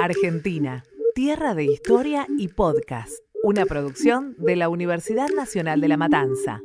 [0.00, 3.12] Argentina, tierra de historia y podcast.
[3.42, 6.62] Una producción de la Universidad Nacional de La Matanza.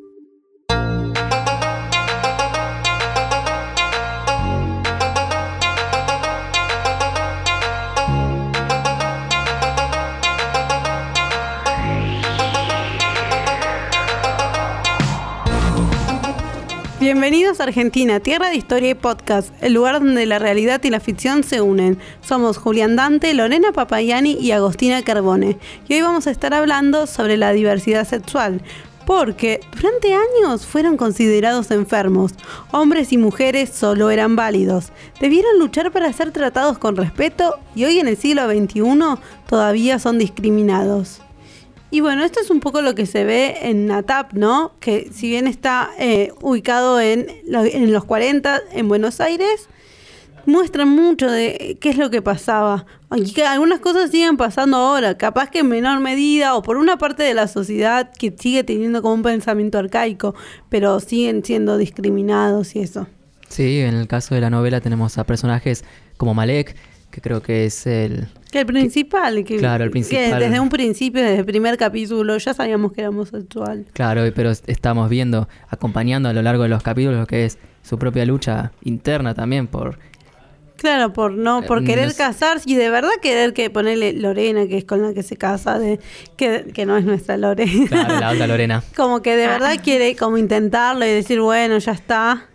[17.14, 21.00] Bienvenidos a Argentina, tierra de historia y podcast, el lugar donde la realidad y la
[21.00, 22.00] ficción se unen.
[22.22, 25.60] Somos Julián Dante, Lorena Papayani y Agostina Carbone.
[25.88, 28.64] Y hoy vamos a estar hablando sobre la diversidad sexual,
[29.06, 32.32] porque durante años fueron considerados enfermos.
[32.72, 34.92] Hombres y mujeres solo eran válidos.
[35.22, 40.18] Debieron luchar para ser tratados con respeto y hoy en el siglo XXI todavía son
[40.18, 41.22] discriminados.
[41.94, 44.72] Y bueno, esto es un poco lo que se ve en Natap, ¿no?
[44.80, 49.70] Que si bien está eh, ubicado en, en los 40 en Buenos Aires,
[50.48, 52.88] muestra mucho de qué es lo que pasaba.
[53.10, 57.22] Aunque algunas cosas siguen pasando ahora, capaz que en menor medida o por una parte
[57.22, 60.34] de la sociedad que sigue teniendo como un pensamiento arcaico,
[60.70, 63.06] pero siguen siendo discriminados y eso.
[63.50, 65.86] Sí, en el caso de la novela tenemos a personajes
[66.18, 66.76] como Malek,
[67.14, 68.28] que creo que es el...
[68.52, 70.40] Que el principal, que, claro, el principal.
[70.40, 73.86] que desde un principio, desde el primer capítulo, ya sabíamos que era homosexual.
[73.94, 77.98] Claro, pero estamos viendo, acompañando a lo largo de los capítulos lo que es su
[78.00, 80.00] propia lucha interna también por...
[80.76, 84.68] Claro, por no, por Eh, querer nos- casarse y de verdad querer que ponerle Lorena,
[84.68, 86.00] que es con la que se casa, de
[86.36, 87.88] que, que no es nuestra Lorena.
[87.88, 88.84] Claro, la otra Lorena.
[88.96, 89.50] como que de Ah.
[89.50, 92.50] verdad quiere como intentarlo y decir, bueno, ya está.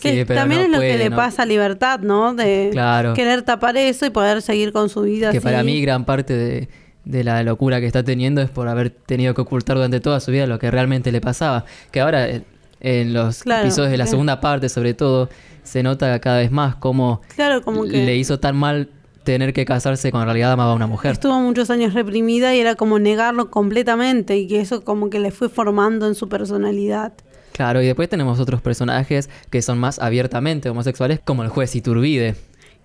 [0.00, 1.16] Que Sí, pero también no es lo que le ¿no?
[1.16, 2.34] pasa a Libertad, ¿no?
[2.34, 3.14] De Claro.
[3.14, 5.44] querer tapar eso y poder seguir con su vida Que así.
[5.44, 6.68] para mí gran parte de,
[7.04, 10.30] de la locura que está teniendo es por haber tenido que ocultar durante toda su
[10.32, 11.64] vida lo que realmente le pasaba.
[11.90, 12.42] Que ahora eh,
[12.80, 15.30] en los Claro, episodios de la segunda parte sobre todo
[15.62, 18.90] se nota cada vez más cómo Claro, como que le hizo tan mal
[19.24, 21.10] tener que casarse cuando en realidad amaba a una mujer.
[21.12, 25.32] estuvo muchos años reprimida y era como negarlo completamente y que eso como que le
[25.32, 27.12] fue formando en su personalidad.
[27.56, 32.34] Claro, y después tenemos otros personajes que son más abiertamente homosexuales, como el juez Iturbide.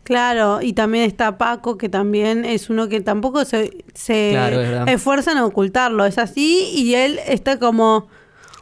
[0.04, 3.84] Claro, y también está Paco, que también es uno que tampoco se,
[4.32, 8.08] Claro, esfuerza en ocultarlo, es así, y él está como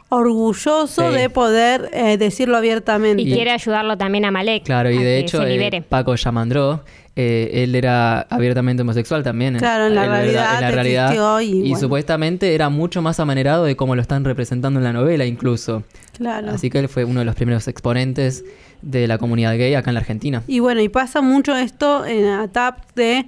[0.08, 1.16] orgulloso Sí.
[1.16, 3.22] de poder eh, decirlo abiertamente.
[3.22, 4.64] Y quiere ayudarlo también a Malek.
[4.64, 5.82] Claro, y a de que hecho se eh.
[5.88, 6.82] Paco Yamandró,
[7.16, 9.58] eh, él era abiertamente homosexual también.
[9.58, 11.04] Claro, en la realidad en la realidad.
[11.06, 11.78] existió y bueno.
[11.78, 15.82] supuestamente era mucho más amanerado de cómo lo están representando en la novela incluso.
[16.16, 16.50] Claro.
[16.50, 18.44] Así que él fue uno de los primeros exponentes
[18.82, 20.42] de la comunidad gay acá en la Argentina.
[20.46, 23.26] Y bueno, y pasa mucho esto en ATAP de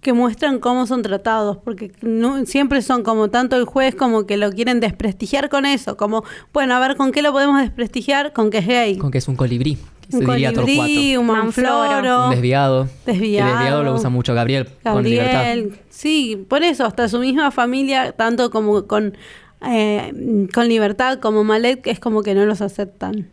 [0.00, 4.36] que muestran cómo son tratados, porque no, siempre son como tanto el juez como que
[4.36, 8.32] lo quieren desprestigiar con eso, como, bueno, a ver, ¿con qué lo podemos desprestigiar?
[8.32, 8.96] Con que es gay.
[8.96, 9.76] Con que es un colibrí,
[10.12, 11.20] un colibrí, Torcuato.
[11.20, 12.24] un Manfloro.
[12.26, 12.88] Un desviado.
[13.06, 13.50] Desviado.
[13.50, 15.32] El desviado lo usa mucho Gabriel, con libertad.
[15.32, 15.78] Gabriel.
[15.88, 19.16] Sí, por eso, hasta su misma familia, tanto como con,
[19.66, 23.28] eh, con libertad como Malek, es como que no los aceptan.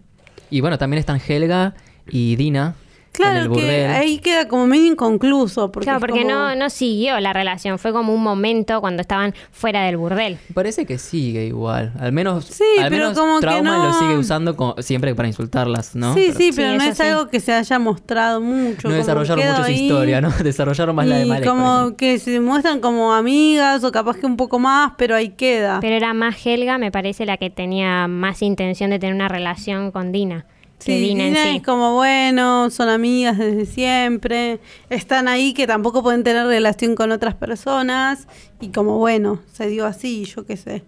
[0.50, 1.76] Y bueno, también están Helga
[2.10, 2.76] y Dina
[3.18, 5.72] Claro que ahí queda como medio inconcluso.
[5.72, 7.80] Porque Claro, porque como- no, no siguió la relación.
[7.80, 10.38] Fue como un momento cuando estaban fuera del burdel.
[10.54, 11.94] Parece que sigue igual.
[12.00, 15.28] Al menos, Sí, al pero menos como que Trauma no- lo sigue usando siempre para
[15.28, 16.14] insultarlas, ¿no?
[16.14, 17.04] Sí, Pero sí, pero Sí, no es sí.
[17.04, 18.88] algo que se haya mostrado mucho.
[18.88, 20.30] No desarrollaron mucho su historia, ¿no?
[20.44, 21.48] Desarrollaron más la de Y Malek.
[21.50, 25.80] como que se muestran como amigas o capaz que un poco más, pero ahí queda.
[25.82, 29.92] Pero era más Helga, me parece, la que tenía más intención de tener una relación
[29.92, 30.46] con Dina.
[30.80, 31.58] Sí, Dina, Dina en sí.
[31.58, 37.12] es como bueno, son amigas desde siempre, están ahí que tampoco pueden tener relación con
[37.12, 38.28] otras personas
[38.62, 40.84] y como bueno, se dio así, yo qué sé.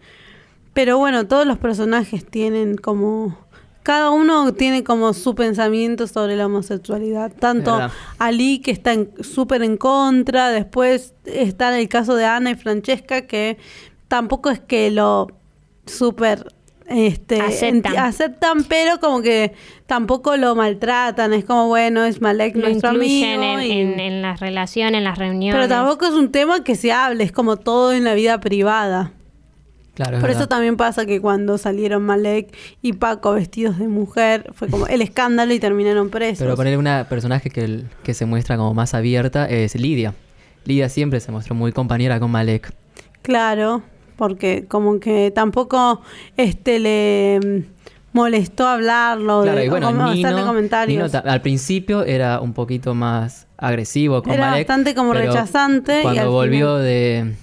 [0.73, 3.38] Pero bueno, todos los personajes tienen como
[3.81, 7.31] cada uno tiene como su pensamiento sobre la homosexualidad.
[7.33, 7.91] Tanto Verdad.
[8.19, 13.25] Ali que está en- súper en contra, después está el caso de Ana y Francesca
[13.25, 13.57] que
[14.07, 15.27] tampoco es que lo
[15.88, 16.53] súper
[16.89, 18.63] este, Aceptan.
[18.67, 19.53] pero como que
[19.85, 21.33] tampoco lo maltratan.
[21.33, 23.59] Es como, bueno, es Malek Lo nuestro incluyen amigo.
[23.59, 25.55] en, y- en- en las relaciones, en las reuniones.
[25.55, 29.12] pero tampoco es un tema que se hable, es como todo en la vida privada.
[29.95, 34.50] Claro, es Por eso también pasa que cuando salieron Malek y Paco vestidos de mujer,
[34.53, 36.39] fue como el escándalo y terminaron presos.
[36.39, 40.13] Pero poner una personaje que, el- que se muestra como más abierta es Lidia.
[40.63, 42.71] Lidia siempre se mostró muy compañera con Malek.
[43.21, 43.81] Claro,
[44.19, 46.01] porque como que tampoco
[46.36, 47.63] este le mm,
[48.12, 51.12] molestó hablarlo, Claro, de, y bueno, Nino, comentarios.
[51.13, 54.68] Nino al principio era un poquito más agresivo con Era Malek.
[54.68, 57.33] bastante como rechazante y Cuando volvió de,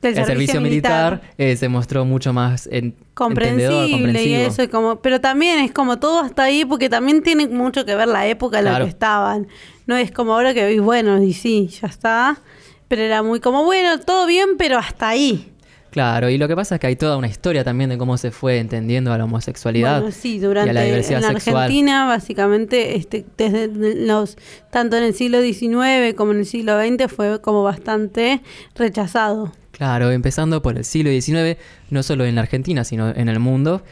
[0.00, 4.46] Del el servicio militar, eh, se mostró mucho más en- comprensible y comprensivo.
[4.46, 7.96] eso y como pero también es como todo hasta ahí porque también tiene mucho que
[7.96, 9.48] ver la época en la que estaban
[9.86, 12.38] no es como ahora que veis, bueno, y sí, ya está.
[12.86, 15.52] Pero era muy como, bueno, todo bien, pero hasta ahí.
[15.90, 18.30] Claro, y lo que pasa es que hay toda una historia también de cómo se
[18.30, 21.56] fue entendiendo a la homosexualidad Bueno, sí, y durante a la diversidad en sexual.
[21.56, 24.36] Argentina, básicamente, este, desde los,
[24.70, 28.40] tanto en el siglo XIX como en el siglo XX fue como bastante
[28.76, 29.52] rechazado.
[29.72, 31.58] Claro, empezando por el siglo XIX,
[31.90, 33.82] no solo en la Argentina, sino en el mundo.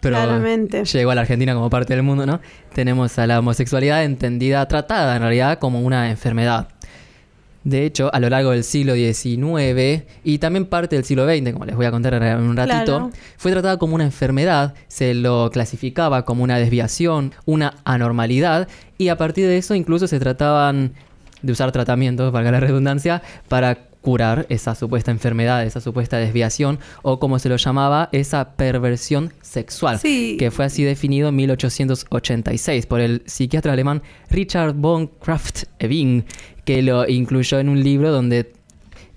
[0.00, 0.84] Pero Claramente.
[0.84, 2.40] llegó a la Argentina como parte del mundo, ¿no?
[2.72, 6.68] Tenemos a la homosexualidad entendida, tratada en realidad como una enfermedad.
[7.64, 11.64] De hecho, a lo largo del siglo XIX y también parte del siglo XX, como
[11.64, 13.10] les voy a contar en un ratito, Claro.
[13.36, 19.16] fue tratada como una enfermedad, se lo clasificaba como una desviación, una anormalidad, y a
[19.16, 20.92] partir de eso incluso se trataban
[21.42, 27.18] de usar tratamientos, valga la redundancia, para curar esa supuesta enfermedad, esa supuesta desviación, o
[27.20, 30.36] como se lo llamaba, esa perversión sexual, Sí.
[30.38, 34.00] que fue así definido en 1886 por el psiquiatra alemán
[34.30, 36.24] Richard von Kraft-Ebing,
[36.64, 38.50] que lo incluyó en un libro donde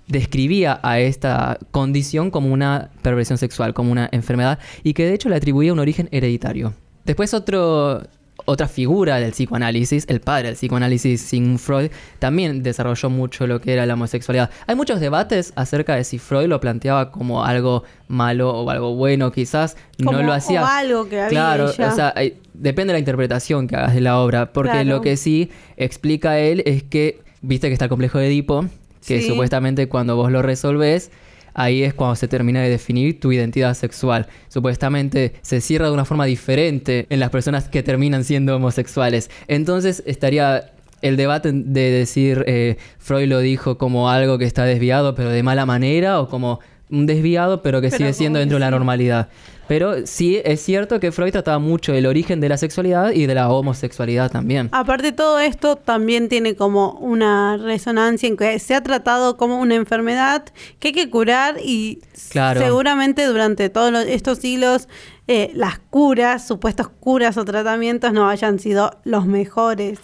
[0.10, 5.30] describía a esta condición como una perversión sexual, como una enfermedad, y que de hecho
[5.30, 6.74] le atribuía un origen hereditario.
[7.06, 8.04] Después otro,
[8.46, 13.74] otra figura del psicoanálisis, el padre del psicoanálisis, Sigmund Freud, también desarrolló mucho lo que
[13.74, 14.50] era la homosexualidad.
[14.68, 19.32] Hay muchos debates acerca de si Freud lo planteaba como algo malo o algo bueno,
[19.32, 20.64] quizás no lo hacía.
[20.64, 22.14] o algo que había Claro, o sea,
[22.54, 24.90] depende de la interpretación que hagas de la obra, porque Claro.
[24.90, 28.66] lo que sí explica él es que, viste que está el complejo de Edipo,
[29.06, 29.28] que Sí.
[29.30, 31.12] supuestamente cuando vos lo resolvés,
[31.54, 34.28] ahí es cuando se termina de definir tu identidad sexual.
[34.48, 39.30] Supuestamente se cierra de una forma diferente en las personas que terminan siendo homosexuales.
[39.48, 40.72] Entonces estaría
[41.02, 45.42] el debate de decir eh, Freud lo dijo como algo que está desviado pero de
[45.42, 46.60] mala manera o como
[46.92, 49.30] un desviado pero que Pero sigue siendo dentro de la normalidad.
[49.68, 53.34] Pero sí es cierto que Freud trataba mucho del origen de la sexualidad y de
[53.36, 54.68] la homosexualidad también.
[54.74, 59.76] Aparte todo esto también tiene como una resonancia en que se ha tratado como una
[59.76, 60.44] enfermedad
[60.80, 62.00] que hay que curar y
[62.32, 62.60] Claro.
[62.60, 64.90] seguramente durante todos los- estos siglos
[65.28, 70.00] eh, las curas, supuestos curas o tratamientos no hayan sido los mejores.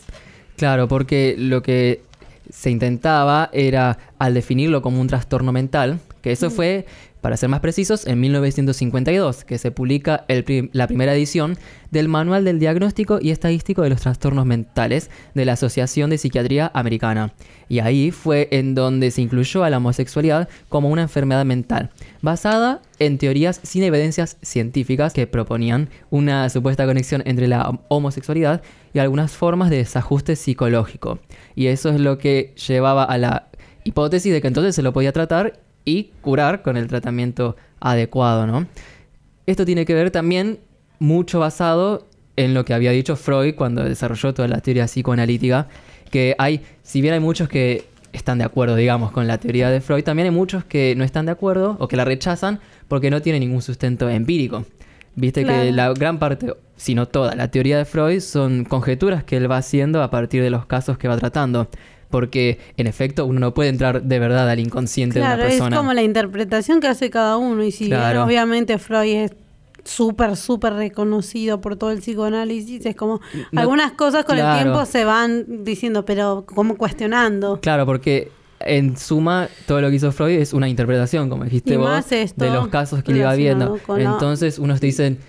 [0.55, 2.01] Claro, porque lo que
[2.49, 6.85] se intentaba era, al definirlo como un trastorno mental, que eso fue,
[7.21, 11.57] para ser más precisos, en 1952, que se publica el la primera edición
[11.91, 16.71] del Manual del Diagnóstico y Estadístico de los Trastornos Mentales de la Asociación de Psiquiatría
[16.73, 17.33] Americana.
[17.69, 21.91] Y ahí fue en donde se incluyó a la homosexualidad como una enfermedad mental,
[22.21, 28.61] basada en teorías sin evidencias científicas que proponían una supuesta conexión entre la homosexualidad
[28.93, 31.19] y algunas formas de desajuste psicológico.
[31.55, 33.49] Y eso es lo que llevaba a la
[33.83, 38.67] hipótesis de que entonces se lo podía tratar y curar con el tratamiento adecuado, ¿no?
[39.45, 40.59] Esto tiene que ver también
[40.99, 42.05] mucho basado
[42.35, 45.69] en lo que había dicho Freud cuando desarrolló toda la teoría psicoanalítica,
[46.11, 49.79] que hay, si bien hay muchos que están de acuerdo, digamos, con la teoría de
[49.79, 52.59] Freud, también hay muchos que no están de acuerdo o que la rechazan
[52.89, 54.65] porque no tiene ningún sustento empírico.
[55.15, 59.37] Viste que la gran parte, si no toda, la teoría de Freud son conjeturas que
[59.37, 61.69] él va haciendo a partir de los casos que va tratando.
[62.09, 65.53] Porque, en efecto, uno no puede entrar de verdad al inconsciente Claro, de una es
[65.59, 65.77] persona.
[65.77, 68.23] como la interpretación que hace cada uno y si Claro.
[68.23, 69.31] obviamente Freud es
[69.83, 73.19] súper, súper reconocido por todo el psicoanálisis, es como
[73.51, 74.57] No- algunas cosas con claro.
[74.57, 77.59] el tiempo se van diciendo, pero como cuestionando.
[77.61, 81.77] Claro, porque en suma todo lo que hizo Freud es una interpretación, como dijiste Y
[81.77, 83.77] vos, esto de los casos que le iba viendo.
[83.97, 85.19] Entonces unos te dicen,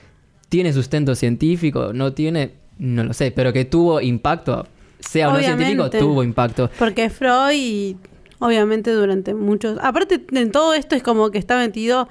[0.49, 1.93] ¿tiene sustento científico?
[1.93, 2.53] ¿No tiene?
[2.79, 4.67] No lo sé, pero que tuvo impacto,
[5.01, 6.71] sea o no científico, tuvo impacto.
[6.79, 7.97] Porque Freud, y
[8.39, 9.79] obviamente durante muchos...
[9.83, 12.09] Aparte en todo esto es como que está metido,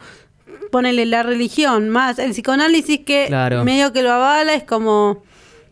[0.71, 3.63] ponele la religión, más el psicoanálisis que Claro.
[3.63, 5.23] medio que lo avala, es como...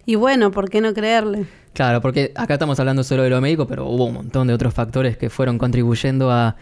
[0.06, 1.46] Y bueno, ¿por qué no creerle?
[1.74, 4.74] Claro, porque acá estamos hablando solo de lo médico, pero hubo un montón de otros
[4.74, 6.56] factores que fueron contribuyendo a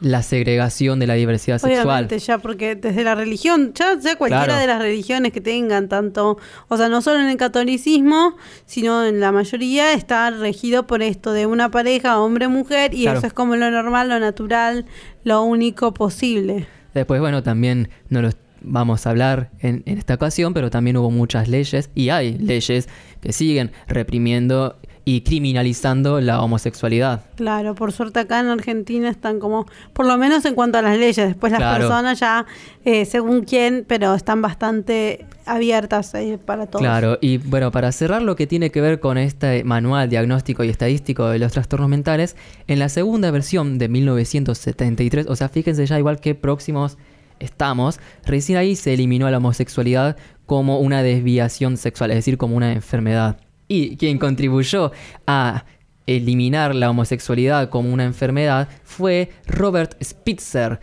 [0.00, 1.86] la segregación de la diversidad sexual.
[1.86, 4.60] Obviamente, ya porque desde la religión, ya sea cualquiera Claro.
[4.60, 6.38] de las religiones que tengan tanto,
[6.68, 11.32] o sea, no solo en el catolicismo, sino en la mayoría está regido por esto
[11.32, 13.18] de una pareja hombre-mujer y Claro.
[13.18, 14.86] eso es como lo normal, lo natural,
[15.24, 16.66] lo único posible.
[16.94, 18.30] Después, bueno, también no lo
[18.62, 22.88] vamos a hablar en, en esta ocasión, pero también hubo muchas leyes y hay leyes
[23.20, 24.76] que siguen reprimiendo
[25.12, 27.24] y criminalizando la homosexualidad.
[27.34, 30.96] Claro, por suerte acá en Argentina están como, por lo menos en cuanto a las
[30.96, 31.78] leyes, después las Claro.
[31.80, 32.46] personas ya,
[32.84, 36.80] eh, según quién, pero están bastante abiertas eh, para todos.
[36.82, 40.68] Claro, y bueno, para cerrar lo que tiene que ver con este manual diagnóstico y
[40.68, 42.36] estadístico de los trastornos mentales,
[42.68, 46.98] en la segunda versión de 1973, o sea, fíjense ya igual que próximos
[47.40, 52.54] estamos, recién ahí se eliminó a la homosexualidad como una desviación sexual, es decir, como
[52.54, 53.38] una enfermedad.
[53.72, 54.90] Y quien contribuyó
[55.28, 55.64] a
[56.08, 60.80] eliminar la homosexualidad como una enfermedad fue Robert Spitzer.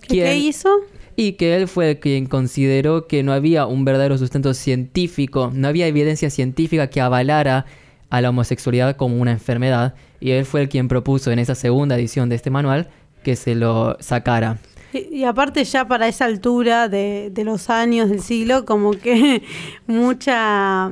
[0.00, 0.70] ¿Qué quien- hizo?
[1.14, 5.86] y que él fue quien consideró que no había un verdadero sustento científico, no había
[5.86, 7.66] evidencia científica que avalara
[8.08, 11.96] a la homosexualidad como una enfermedad, y él fue el quien propuso en esa segunda
[11.96, 12.88] edición de este manual
[13.22, 14.56] que se lo sacara.
[14.92, 19.42] Y, aparte ya para esa altura de, de los años del siglo, como que
[19.86, 20.90] mucha,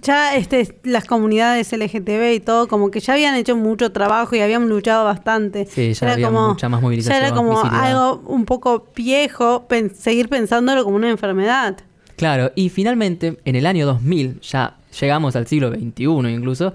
[0.00, 4.40] ya este, las comunidades LGTB y todo, como que ya habían hecho mucho trabajo y
[4.40, 5.66] habían luchado bastante.
[5.66, 7.84] Sí, ya había mucha más movilización, Ya era como visibilidad.
[7.90, 11.76] algo un poco viejo pen- seguir pensándolo como una enfermedad.
[12.16, 16.72] Claro, y finalmente, en el año 2000, ya llegamos al siglo XXI incluso,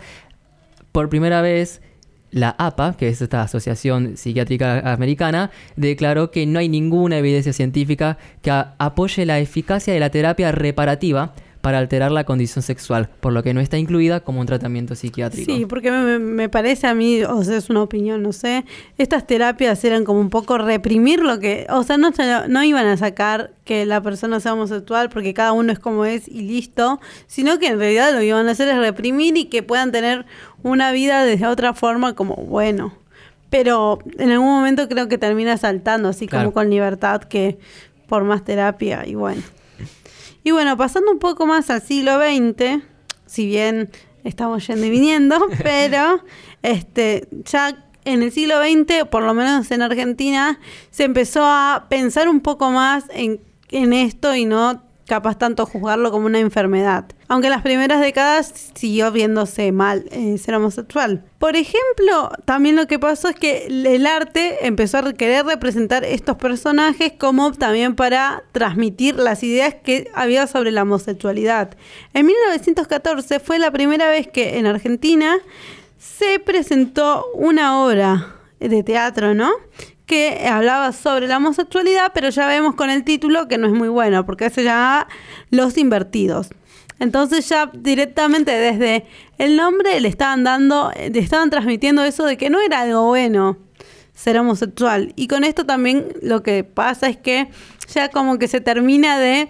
[0.91, 1.81] por primera vez
[2.31, 8.17] la APA, que es esta Asociación Psiquiátrica Americana, declaró que no hay ninguna evidencia científica
[8.41, 11.33] que apoye la eficacia de la terapia reparativa
[11.67, 15.53] para alterar la condición sexual, por lo que no está incluida como un tratamiento psiquiátrico.
[15.53, 18.63] Sí, porque me, me parece a mí, o sea, es una opinión, no sé,
[18.97, 22.11] estas terapias eran como un poco reprimir lo que, o sea, no,
[22.47, 26.29] no iban a sacar que la persona sea homosexual porque cada uno es como es
[26.29, 29.61] y listo, sino que en realidad lo que iban a hacer es reprimir y que
[29.61, 30.25] puedan tener
[30.63, 32.93] una vida de otra forma como, bueno,
[33.49, 36.45] pero en algún momento creo que termina saltando, así Claro.
[36.45, 37.59] como con libertad que
[38.07, 39.41] por más terapia y bueno.
[40.47, 42.81] Y bueno, pasando un poco más al siglo XX,
[43.25, 43.89] si bien
[44.23, 46.23] estamos yendo y viniendo, pero
[46.63, 50.57] este ya en el siglo XX, por lo menos en Argentina,
[50.89, 56.11] se empezó a pensar un poco más en, en esto y no capaz tanto juzgarlo
[56.11, 57.05] como una enfermedad.
[57.29, 61.23] Aunque en las primeras décadas siguió viéndose mal eh, ser homosexual.
[61.39, 66.37] Por ejemplo, también lo que pasó es que el arte empezó a querer representar estos
[66.37, 71.75] personajes como también para transmitir las ideas que había sobre la homosexualidad.
[72.13, 75.37] En 1914 fue la primera vez que en Argentina
[75.97, 79.51] se presentó una obra de teatro, ¿no?
[80.07, 83.89] Que hablaba sobre la homosexualidad, pero ya vemos con el título que no es muy
[83.89, 85.07] bueno, porque se llama
[85.51, 86.49] Los Invertidos.
[86.99, 89.05] Entonces ya directamente desde
[89.37, 93.57] el nombre le estaban dando, le estaban transmitiendo eso de que no era algo bueno
[94.15, 95.13] ser homosexual.
[95.15, 97.49] Y con esto también lo que pasa es que
[97.93, 99.47] ya como que se termina de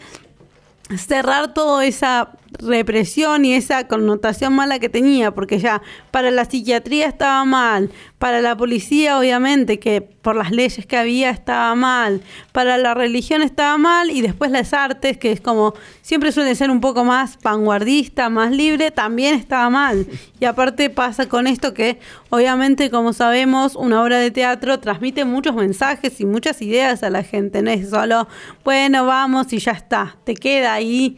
[0.98, 7.08] cerrar toda esa represión y esa connotación mala que tenía, porque ya para la psiquiatría
[7.08, 12.78] estaba mal, para la policía obviamente que por las leyes que había estaba mal, para
[12.78, 16.82] la religión estaba mal y después las artes, que es como siempre suele ser un
[16.82, 20.06] poco más vanguardista, más libre, también estaba mal.
[20.40, 22.00] Y aparte pasa con esto que
[22.30, 27.24] obviamente como sabemos una obra de teatro transmite muchos mensajes y muchas ideas a la
[27.24, 28.28] gente, no es solo,
[28.64, 31.18] bueno, vamos y ya está, te queda ahí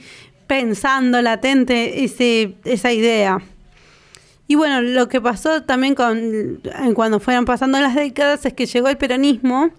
[0.50, 3.38] pensando latente ese, esa idea.
[4.48, 6.60] Y bueno, lo que pasó también con
[6.96, 9.70] cuando fueron pasando las décadas es que llegó el peronismo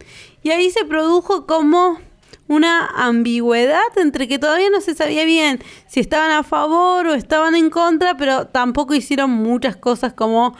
[0.44, 1.98] y ahí se produjo como
[2.46, 7.56] una ambigüedad entre que todavía no se sabía bien si estaban a favor o estaban
[7.56, 10.54] en contra, pero tampoco hicieron muchas cosas como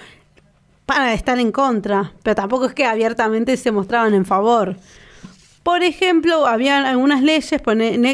[0.87, 4.77] para estar en contra, pero tampoco es que abiertamente se mostraban en favor.
[5.63, 7.51] Por ejemplo, habían algunas leyes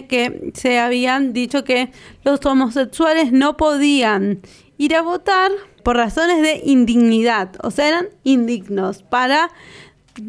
[0.09, 1.91] que se habían dicho que
[2.25, 4.41] los homosexuales no podían
[4.79, 5.53] ir a votar
[5.85, 9.51] por razones de indignidad, o sea, eran indignos para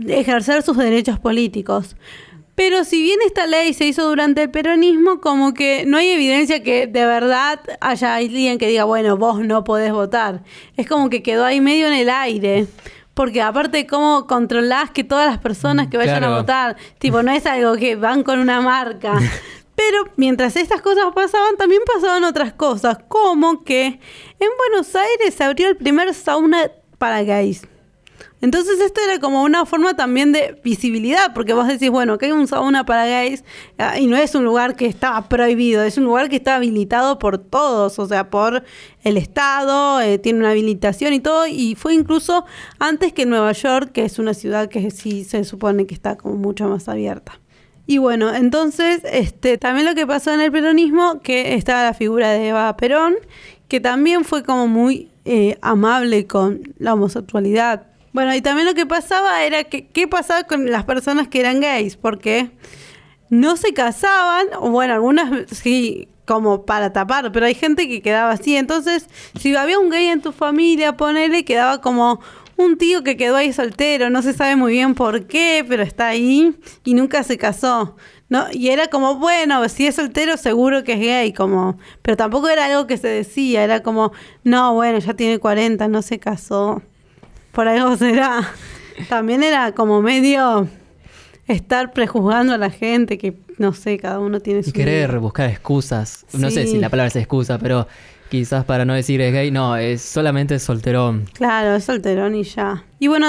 [0.07, 1.95] ejercer sus derechos políticos.
[2.53, 6.63] Pero si bien esta ley se hizo durante el peronismo, como que no hay evidencia
[6.63, 10.43] que de verdad haya alguien que diga, bueno, vos no podés votar.
[10.75, 12.65] Es como que quedó ahí medio en el aire.
[13.17, 16.35] Porque aparte, ¿cómo controlás que todas las personas que vayan Claro.
[16.35, 16.77] a votar?
[16.99, 19.13] Tipo, no es algo que van con una marca.
[19.75, 25.43] Pero mientras estas cosas pasaban, también pasaban otras cosas, como que en Buenos Aires se
[25.43, 26.69] abrió el primer sauna
[26.99, 27.67] para gays.
[28.39, 32.31] Entonces esto era como una forma también de visibilidad, porque vos decís, bueno, que hay
[32.31, 33.43] un sauna para gays
[33.79, 37.17] ah, y no es un lugar que estaba prohibido, es un lugar que está habilitado
[37.17, 38.63] por todos, o sea, por
[39.03, 42.45] el Estado, eh, tiene una habilitación y todo, y fue incluso
[42.77, 46.35] antes que Nueva York, que es una ciudad que sí se supone que está como
[46.35, 47.39] mucho más abierta.
[47.89, 52.31] Y bueno, entonces, este, también lo que pasó en el peronismo, que estaba la figura
[52.31, 53.15] de Eva Perón,
[53.69, 57.87] que también fue como muy eh, amable con la homosexualidad.
[58.17, 61.59] Bueno, y también lo que pasaba era que, ¿qué pasaba con las personas que eran
[61.59, 61.97] gays?
[61.97, 62.49] Porque
[63.29, 68.31] no se casaban, o bueno, algunas sí, como para tapar, pero hay gente que quedaba
[68.31, 68.55] así.
[68.55, 69.07] Entonces,
[69.39, 72.19] si había un gay en tu familia, ponele, quedaba como
[72.55, 76.07] un tío que quedó ahí soltero, no se sabe muy bien por qué, pero está
[76.07, 76.55] ahí
[76.85, 77.97] y nunca se casó.
[78.29, 78.47] ¿no?
[78.51, 82.65] Y era como, bueno, si es soltero seguro que es gay, como, pero tampoco era
[82.65, 84.11] algo que se decía, era como,
[84.43, 86.81] no, bueno, ya tiene 40, no se casó.
[87.57, 88.53] Por algo será.
[89.09, 90.67] También era como medio
[91.47, 94.69] estar prejuzgando a la gente, que no sé, cada uno tiene su...
[94.69, 96.23] Y querer buscar excusas.
[96.33, 97.87] No sé si la palabra es excusa, pero
[98.29, 101.25] quizás para no decir es gay, no, es solamente solterón.
[101.33, 102.85] Claro, es solterón y ya.
[102.99, 103.27] Y bueno,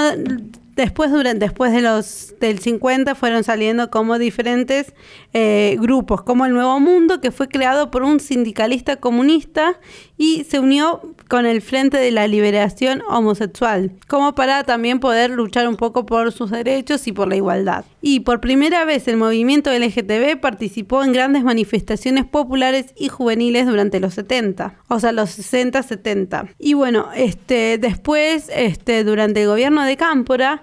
[0.76, 4.92] después, durante, después de los del 50 fueron saliendo como diferentes
[5.32, 9.80] eh, grupos, como el Nuevo Mundo, que fue creado por un sindicalista comunista
[10.18, 15.68] y se unió con el Frente de la Liberación Homosexual, como para también poder luchar
[15.68, 17.84] un poco por sus derechos y por la igualdad.
[18.00, 24.00] Y por primera vez el movimiento LGTB participó en grandes manifestaciones populares y juveniles durante
[24.00, 26.54] los 70, o sea, los 60-70.
[26.58, 30.62] Y bueno, este, después, este, durante el gobierno de Cámpora,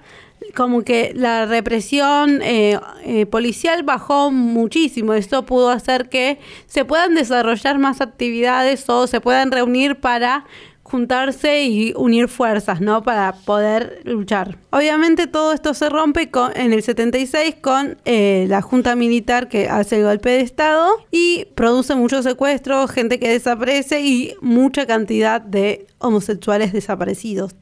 [0.54, 5.14] como que la represión eh, eh, policial bajó muchísimo.
[5.14, 10.46] Esto pudo hacer que se puedan desarrollar más actividades o se puedan reunir para
[10.86, 13.02] juntarse y unir fuerzas, ¿no?
[13.02, 14.60] Para poder luchar.
[14.70, 19.68] Obviamente todo esto se rompe con, en el 76 con eh, la Junta Militar que
[19.68, 25.42] hace el golpe de Estado y produce muchos secuestros, gente que desaparece y mucha cantidad
[25.42, 27.56] de homosexuales desaparecidos.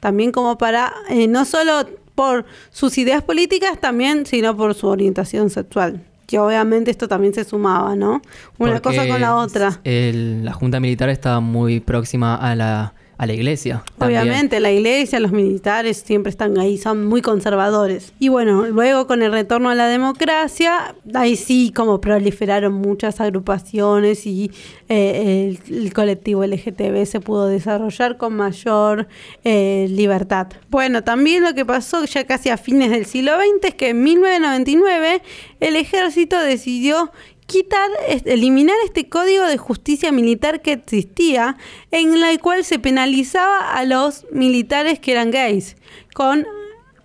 [0.00, 1.86] También como para, eh, no solo
[2.18, 6.02] por sus ideas políticas, también, sino por su orientación sexual.
[6.26, 8.20] Que obviamente esto también se sumaba, ¿no?
[8.58, 9.78] Una Porque cosa con la otra.
[9.84, 13.82] el- la Junta Militar estaba muy próxima a la, a la iglesia.
[13.98, 18.12] Obviamente, la iglesia, los militares siempre están ahí, son muy conservadores.
[18.20, 24.24] Y bueno, luego con el retorno a la democracia, ahí sí como proliferaron muchas agrupaciones
[24.24, 24.52] y
[24.88, 29.08] eh, el, el colectivo LGTB se pudo desarrollar con mayor
[29.42, 30.46] eh, libertad.
[30.70, 34.02] Bueno, también lo que pasó ya casi a fines del siglo XX es que en
[34.04, 35.22] 1999
[35.58, 37.10] el ejército decidió
[37.48, 37.88] quitar,
[38.26, 41.56] eliminar este código de justicia militar que existía,
[41.90, 45.74] en el cual se penalizaba a los militares que eran gays,
[46.14, 46.46] con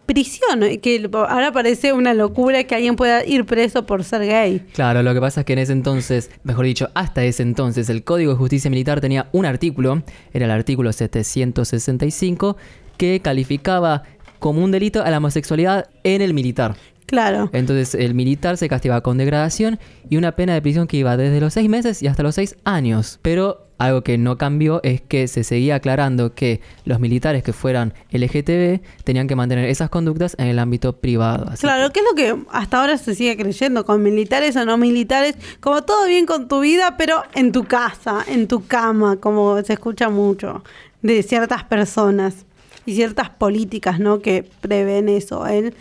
[0.05, 4.59] prisión, que ahora parece una locura que alguien pueda ir preso por ser gay.
[4.73, 8.03] Claro, lo que pasa es que en ese entonces, mejor dicho, hasta ese entonces, el
[8.03, 10.03] Código de Justicia Militar tenía un artículo,
[10.33, 12.57] era el artículo 765,
[12.97, 14.03] que calificaba
[14.39, 16.75] como un delito a la homosexualidad en el militar.
[17.13, 17.51] Claro.
[17.53, 19.77] Entonces el militar se castigaba con degradación
[20.09, 22.55] y una pena de prisión que iba desde los seis meses y hasta los seis
[22.63, 23.19] años.
[23.21, 27.93] Pero algo que no cambió es que se seguía aclarando que los militares que fueran
[28.09, 31.45] LGTB tenían que mantener esas conductas en el ámbito privado.
[31.49, 34.77] Así Claro, que es lo que hasta ahora se sigue creyendo, con militares o no
[34.77, 39.61] militares, como todo bien con tu vida, pero en tu casa, en tu cama, como
[39.61, 40.63] se escucha mucho
[41.03, 42.47] de ciertas personas
[42.85, 44.19] y ciertas políticas, ¿no?
[44.19, 45.73] Que prevén eso en,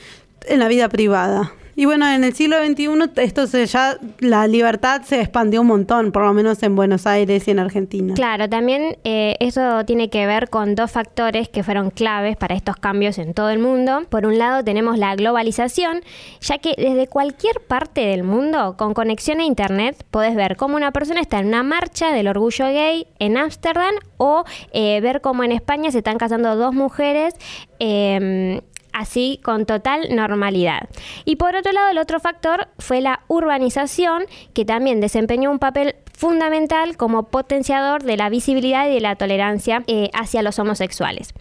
[0.46, 1.52] en la vida privada.
[1.74, 6.12] Y bueno, en el siglo XXI esto se ya la libertad se expandió un montón,
[6.12, 8.12] por lo menos en Buenos Aires y en Argentina.
[8.14, 12.76] Claro, también eh, eso tiene que ver con dos factores que fueron claves para estos
[12.76, 14.02] cambios en todo el mundo.
[14.10, 16.02] Por un lado tenemos la globalización,
[16.42, 20.92] ya que desde cualquier parte del mundo, con conexión a Internet, podés ver cómo una
[20.92, 25.52] persona está en una marcha del orgullo gay en Ámsterdam o eh, ver cómo en
[25.52, 27.34] España se están casando dos mujeres.
[27.78, 28.60] eh,
[28.92, 30.88] así con total normalidad.
[31.24, 34.24] Y por otro lado, el otro factor fue la urbanización,
[34.54, 39.82] que también desempeñó un papel fundamental como potenciador de la visibilidad y de la tolerancia
[39.86, 41.34] eh, hacia los homosexuales.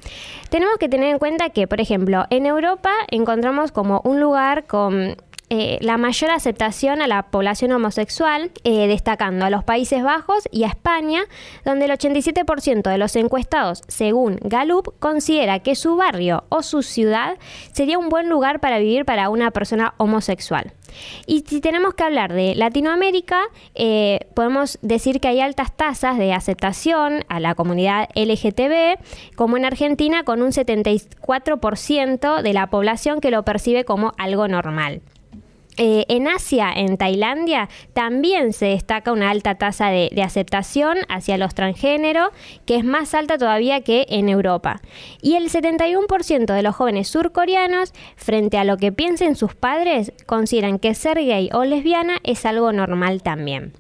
[0.50, 5.18] Tenemos que tener en cuenta que, por ejemplo, en Europa encontramos como un lugar con
[5.54, 10.64] eh, la mayor aceptación a la población homosexual, eh, destacando a los Países Bajos y
[10.64, 11.24] a España,
[11.66, 17.38] donde el 87% de los encuestados, según Gallup, considera que su barrio o su ciudad
[17.74, 20.72] sería un buen lugar para vivir para una persona homosexual.
[21.26, 23.42] Y si tenemos que hablar de Latinoamérica,
[23.76, 29.00] eh, podemos decir que hay altas tasas de aceptación a la comunidad LGTB,
[29.36, 35.02] como en Argentina, con un 74% de la población que lo percibe como algo normal.
[35.84, 41.40] Eh, en Asia, en Tailandia, también se destaca una alta tasa de, de aceptación hacia
[41.40, 42.30] los transgéneros,
[42.68, 44.80] que es más alta todavía que en Europa.
[45.24, 50.78] Y el 71% de los jóvenes surcoreanos, frente a lo que piensen sus padres, consideran
[50.78, 53.74] que ser gay o lesbiana es algo normal también.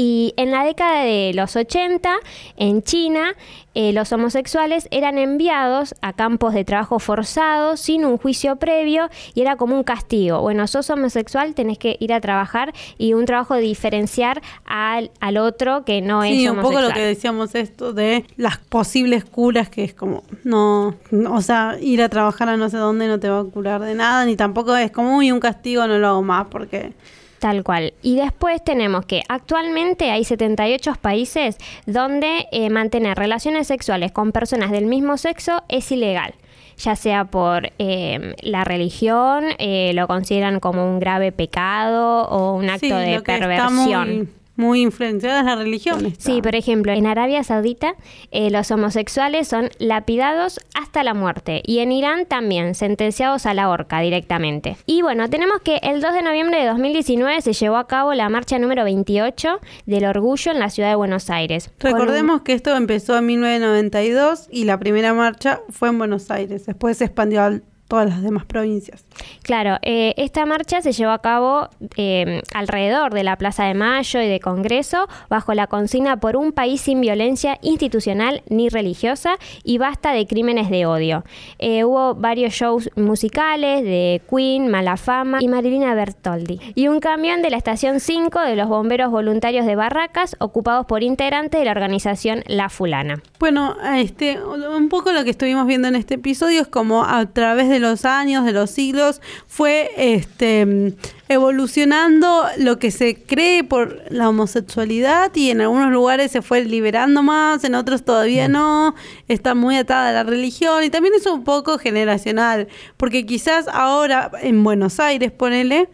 [0.00, 2.08] Y en la década de los 80,
[2.56, 3.34] en China,
[3.74, 9.40] eh, los homosexuales eran enviados a campos de trabajo forzados sin un juicio previo y
[9.40, 10.40] era como un castigo.
[10.40, 15.36] Bueno, sos homosexual, tenés que ir a trabajar y un trabajo de diferenciar al, al
[15.36, 16.84] otro que no Sí, es un homosexual.
[16.84, 21.40] poco lo que decíamos esto de las posibles curas, que es como, no, no, o
[21.40, 24.24] sea, ir a trabajar a no sé dónde no te va a curar de nada,
[24.26, 26.92] ni tampoco es como, uy, un castigo no lo hago más, porque...
[27.38, 27.94] Tal cual.
[28.02, 34.70] Y después tenemos que actualmente hay 78 países donde eh, mantener relaciones sexuales con personas
[34.72, 36.34] del mismo sexo es ilegal.
[36.78, 42.70] ya sea por eh, la religión, eh, lo consideran como un grave pecado o un
[42.70, 44.16] acto Sí, de está perversión.
[44.18, 46.04] muy, muy influenciada es la religión.
[46.04, 46.22] está.
[46.22, 47.94] Sí, por ejemplo, en Arabia Saudita
[48.30, 53.70] eh, los homosexuales son lapidados hasta la muerte y en Irán también sentenciados a la
[53.70, 54.76] horca directamente.
[54.84, 58.28] Y bueno, tenemos que el 2 de noviembre de 2019 se llevó a cabo la
[58.28, 61.70] marcha número 28 del orgullo en la ciudad de Buenos Aires.
[61.80, 66.30] Con un- Recordemos que esto empezó en 1992 y la primera marcha fue en Buenos
[66.30, 66.66] Aires.
[66.66, 69.04] Después se expandió a todas las demás provincias.
[69.42, 74.20] Claro, eh, esta marcha se llevó a cabo eh, alrededor de la Plaza de Mayo
[74.20, 79.78] y de Congreso bajo la consigna por un país sin violencia institucional ni religiosa y
[79.78, 81.24] basta de crímenes de odio.
[81.58, 86.60] Eh, hubo varios shows musicales de Queen, Malafama y Marilina Bertoldi.
[86.74, 91.02] Y un camión de la estación 5 de los bomberos voluntarios de Barracas ocupados por
[91.02, 93.22] integrantes de la organización La Fulana.
[93.40, 97.68] Bueno, este, un poco lo que estuvimos viendo en este episodio es como a través
[97.70, 100.94] de los años, de los siglos, fue este
[101.30, 107.22] evolucionando lo que se cree por la homosexualidad y en algunos lugares se fue liberando
[107.22, 108.94] más, en otros todavía no,
[109.28, 114.30] está muy atada a la religión y también es un poco generacional, porque quizás ahora
[114.42, 115.88] en Buenos Aires, ponele,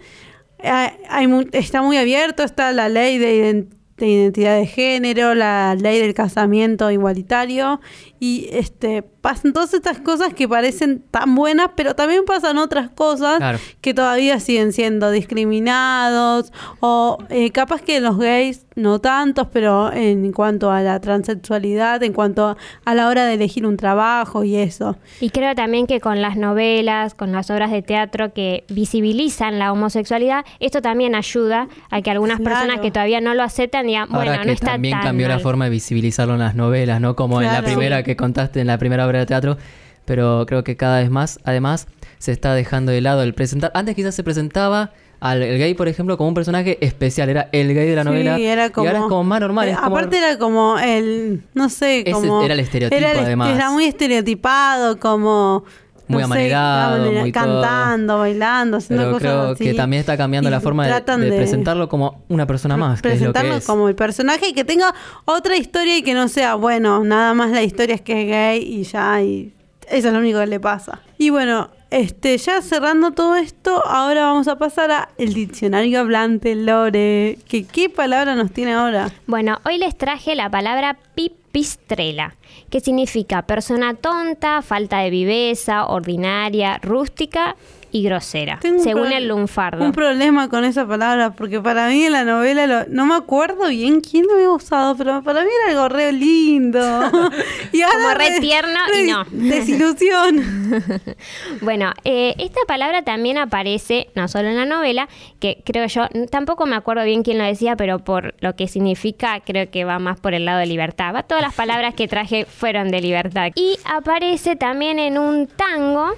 [0.63, 3.67] hay- está muy abierto, está la ley de,
[3.97, 7.81] de identidad de género, la ley del casamiento igualitario
[8.25, 13.37] y este pasan todas estas cosas que parecen tan buenas, pero también pasan otras cosas
[13.39, 13.59] Claro.
[13.83, 20.33] que todavía siguen siendo discriminados o eh, capaz que los gays no tantos, pero en
[20.33, 24.57] cuanto a la transexualidad, en cuanto a, a la hora de elegir un trabajo y
[24.57, 24.97] eso.
[25.21, 29.73] Y creo también que con las novelas, con las obras de teatro que visibilizan la
[29.73, 32.57] homosexualidad, esto también ayuda a que algunas Claro.
[32.57, 35.29] personas que todavía no lo aceptan digan, Ahora bueno, que no está también tan cambió
[35.29, 35.43] la mal".
[35.43, 37.15] forma de visibilizarlo en las novelas, ¿no?
[37.17, 38.05] Como en la primera Sí.
[38.15, 39.57] Que contaste, en la primera obra de teatro.
[40.05, 41.87] Pero creo que cada vez más, además,
[42.19, 43.71] se está dejando de lado el presentar.
[43.75, 47.31] Antes quizás se presentaba al el gay, por ejemplo, como un personaje especial.
[47.31, 48.37] Era el gay de la Sí, novela.
[48.39, 49.69] era como, y ahora es como más normal.
[49.69, 52.43] eh, es como- aparte era como el, no sé, Ese como...
[52.43, 53.55] era el estereotipo, era el- además.
[53.57, 55.65] Era muy estereotipado, como...
[56.07, 57.45] Muy no sé, amanerado, amanera- muy todo.
[57.63, 59.65] cantando, bailando, haciendo Pero cosas creo así.
[59.65, 63.01] que también está cambiando Y la forma de, presentarlo como una persona más.
[63.01, 63.67] que es lo que presentarlo es.
[63.67, 67.51] como el personaje y que tenga otra historia y que no sea, bueno, nada más
[67.53, 69.53] la historia es que es gay y ya, y
[69.91, 71.01] eso es lo único que le pasa.
[71.19, 76.57] Y bueno, este, ya cerrando todo esto, ahora vamos a pasar a el diccionario hablante
[76.57, 77.39] Lore.
[77.47, 79.13] Que, ¿Qué palabra nos tiene ahora?
[79.29, 82.35] Bueno, hoy les traje la palabra pipistrela,
[82.69, 87.55] que significa persona tonta, falta de viveza, ordinaria, rústica
[87.97, 89.85] y grosera, Tengo según el lunfardo.
[89.85, 93.69] Un problema con esa palabra, porque para mí en la novela lo- no me acuerdo
[93.69, 96.81] bien quién lo había usado, pero para mí era algo re lindo.
[97.73, 99.25] y ahora Como re tierno y no.
[99.31, 100.83] Desilusión.
[101.61, 105.09] Bueno, eh, esta palabra también aparece no solo en la novela,
[105.41, 109.41] que creo yo, tampoco me acuerdo bien quién lo decía, pero por lo que significa,
[109.41, 111.15] creo que va más por el lado de libertad.
[111.15, 113.51] Va, todas las palabras que traje fueron de libertad.
[113.55, 116.11] Y aparece también en un tango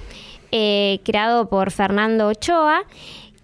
[0.53, 2.83] eh, creado por Fernando Ochoa.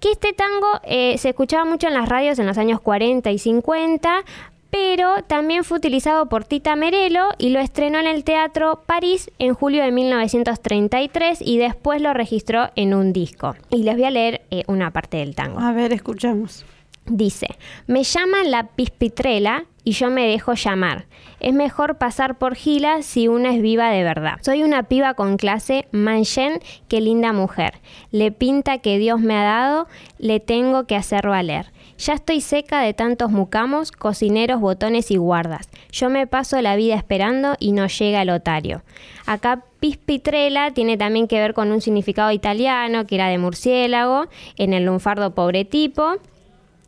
[0.01, 3.39] Que este tango eh, se escuchaba mucho en las radios en los años 40 y
[3.39, 4.25] 50,
[4.73, 9.55] pero también fue utilizado por Tita Merelo y lo estrenó en el Teatro París en
[9.55, 13.55] julio de 1933 y después lo registró en un disco.
[13.71, 15.61] Y les voy a leer eh, una parte del tango.
[15.61, 16.65] A ver, escuchamos.
[17.05, 17.49] Dice,
[17.87, 21.07] me llaman la pispitrela y yo me dejo llamar.
[21.41, 24.39] Es mejor pasar por gila si una es viva de verdad.
[24.43, 27.81] Soy una piba con clase, manchen, qué linda mujer.
[28.11, 31.73] Le pinta que Dios me ha dado, le tengo que hacer valer.
[31.99, 35.69] Ya estoy seca de tantos mucamos, cocineros, botones y guardas.
[35.93, 38.83] Yo me paso la vida esperando y no llega el otario.
[39.27, 44.73] Acá pispitrela tiene también que ver con un significado italiano que era de murciélago, en
[44.73, 46.15] el lunfardo pobre tipo.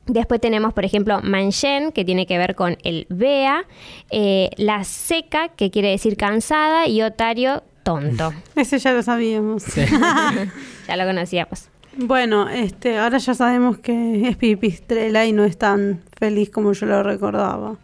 [0.06, 3.64] Después tenemos, por ejemplo, manchen, que tiene que ver con el vea,
[4.10, 8.32] eh, la seca, que quiere decir cansada, y otario, tonto.
[8.56, 9.64] Ese ya lo sabíamos.
[10.88, 11.68] ya lo conocíamos.
[11.96, 16.86] Bueno, este, ahora ya sabemos que es pipistrela y no es tan feliz como yo
[16.86, 17.76] lo recordaba.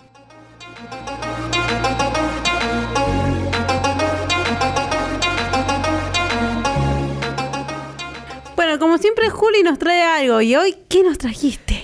[8.57, 11.80] Bueno, como siempre Juli nos trae algo y hoy, ¿qué nos trajiste?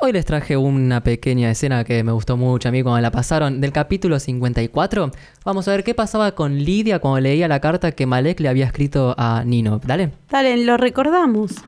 [0.00, 3.60] Hoy les traje una pequeña escena que me gustó mucho a mí cuando la pasaron
[3.60, 5.10] del capítulo 54.
[5.44, 8.64] Vamos a ver qué pasaba con Lidia cuando leía la carta que Malek le había
[8.64, 9.80] escrito a Nino.
[9.84, 10.12] Dale.
[10.30, 11.64] Dale, lo recordamos.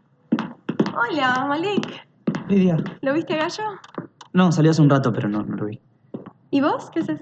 [0.94, 2.06] Hola, Malik.
[2.48, 2.76] Lidia.
[3.00, 3.64] ¿Lo viste a Gallo?
[4.32, 5.80] No, salió hace un rato, pero no, no lo vi.
[6.52, 6.88] ¿Y vos?
[6.94, 7.20] ¿Qué haces?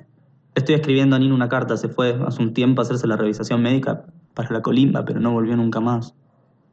[0.56, 3.62] Estoy escribiendo a Nino una carta, se fue hace un tiempo a hacerse la revisación
[3.62, 4.04] médica.
[4.34, 6.14] para la colimba, pero no volvió nunca más.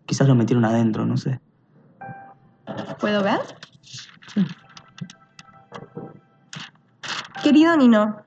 [0.06, 1.40] Quizás lo metieron adentro, no sé.
[3.00, 3.40] ¿Puedo ver?
[7.44, 8.18] Querido Nino,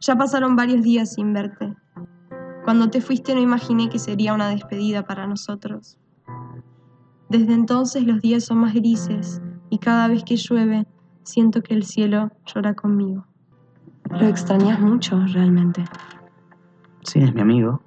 [0.00, 1.74] ya pasaron varios días sin verte.
[2.64, 5.98] Cuando te fuiste no imaginé que sería una despedida para nosotros.
[7.28, 10.86] Desde entonces los días son más grises y cada vez que llueve
[11.24, 13.26] siento que el cielo llora conmigo.
[14.10, 15.84] Lo extrañas mucho, realmente.
[17.02, 17.82] Sí, es mi amigo.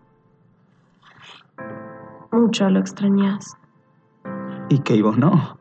[2.32, 3.58] Mucho lo extrañas.
[4.70, 4.96] ¿Y qué?
[4.96, 5.61] ¿Y vos no?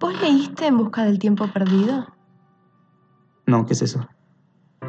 [0.00, 2.06] ¿Vos leíste En Busca del Tiempo Perdido?
[3.46, 4.06] No, ¿qué es eso?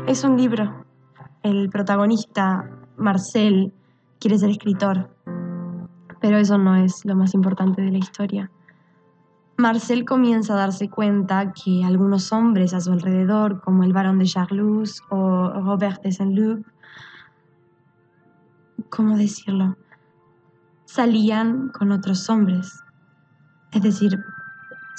[0.06, 0.86] Es un libro.
[1.42, 3.74] El protagonista, Marcel,
[4.20, 5.10] quiere ser escritor.
[6.22, 8.52] Pero eso no es lo más importante de la historia.
[9.58, 14.26] Marcel comienza a darse cuenta que algunos hombres a su alrededor, como el barón de
[14.26, 16.68] Charlus o Robert de Saint-Luc,
[18.90, 19.76] ¿cómo decirlo?
[20.86, 22.84] Salían con otros hombres.
[23.72, 24.24] Es decir,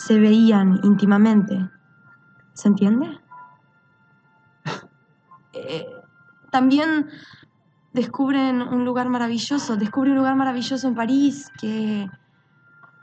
[0.01, 1.69] se veían íntimamente.
[2.55, 3.07] ¿Se entiende?
[5.53, 5.85] Eh,
[6.53, 7.09] también
[7.93, 12.09] descubren un lugar maravilloso, descubre un lugar maravilloso en París que,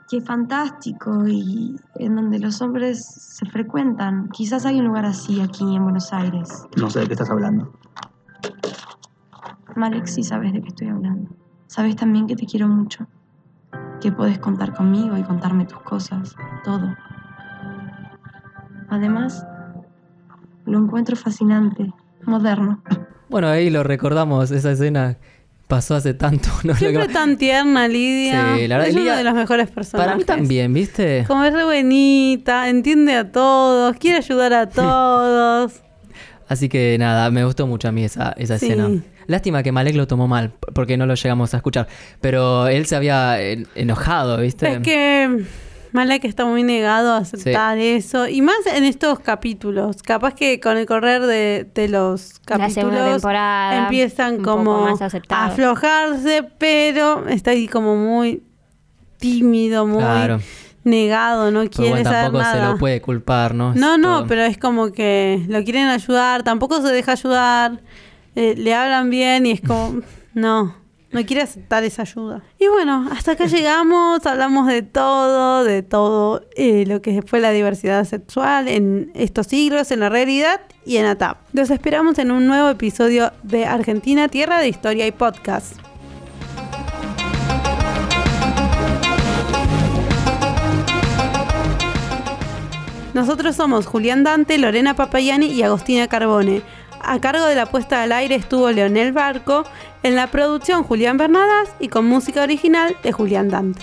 [0.08, 4.30] que es fantástico y en donde los hombres se frecuentan.
[4.30, 6.66] Quizás hay un lugar así aquí en Buenos Aires.
[6.78, 7.70] No sé de qué estás hablando.
[9.76, 11.28] Malek, sí sabes de qué estoy hablando.
[11.66, 13.06] Sabes también que te quiero mucho,
[14.00, 16.34] que puedes contar conmigo y contarme tus cosas,
[16.64, 16.94] todo.
[18.90, 19.44] Además,
[20.64, 21.92] lo encuentro fascinante,
[22.24, 22.82] moderno.
[23.28, 25.16] Bueno, ahí lo recordamos, esa escena
[25.66, 26.48] pasó hace tanto.
[26.64, 28.56] No Siempre tan tierna, Lidia.
[28.56, 30.06] Sí, la verdad, es Lidia- una de las mejores personas.
[30.06, 31.24] Para mí también, ¿viste?
[31.26, 35.82] Como es re buenita, entiende a todos, quiere ayudar a todos.
[36.48, 38.66] Así que nada, me gustó mucho a mí esa, esa Sí.
[38.70, 39.02] escena.
[39.28, 41.86] Lástima que Malek lo tomó mal, porque no lo llegamos a escuchar.
[42.20, 44.68] Pero él se había en- enojado, ¿viste?
[44.72, 45.44] Es que
[45.92, 48.26] Malek está muy negado a aceptar eso.
[48.26, 50.02] Y más en estos capítulos.
[50.02, 55.00] Capaz que con el correr de, de los La segunda capítulos temporada, empiezan como más
[55.02, 58.42] a aflojarse, pero está ahí como muy
[59.18, 60.40] tímido, muy Claro.
[60.84, 62.72] negado, no quiere igual saber tampoco se nada.
[62.72, 63.74] lo puede culpar, ¿no?
[63.74, 67.80] No, no, todo- pero es como que lo quieren ayudar, tampoco se deja ayudar,
[68.38, 70.00] eh, le hablan bien y es como,
[70.34, 70.72] no,
[71.10, 72.40] no quiere aceptar esa ayuda.
[72.60, 77.50] Y bueno, hasta acá llegamos, hablamos de todo, de todo eh, lo que fue la
[77.50, 81.38] diversidad sexual en estos siglos, en la realidad y en ATAP.
[81.52, 85.74] Los esperamos en un nuevo episodio de Argentina, Tierra de Historia y Podcast.
[93.14, 96.62] Nosotros somos Julián Dante, Lorena Papayani y Agostina Carbone.
[97.00, 99.64] A cargo de la puesta al aire estuvo Leonel Barco,
[100.02, 103.82] en la producción Julián Bernadas y con música original de Julián Dante.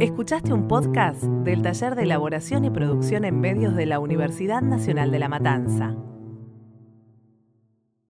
[0.00, 5.12] Escuchaste un podcast del Taller de Elaboración y Producción en Medios de la Universidad Nacional
[5.12, 5.94] de La Matanza.